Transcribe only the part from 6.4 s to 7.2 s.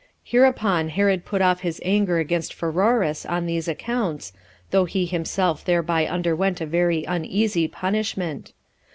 a very